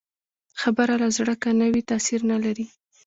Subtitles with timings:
[0.61, 2.65] خبره له زړه که نه وي، تاثیر نه لري